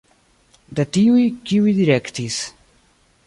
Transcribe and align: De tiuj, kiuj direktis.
De 0.77 0.85
tiuj, 0.95 1.25
kiuj 1.51 1.75
direktis. 1.81 2.39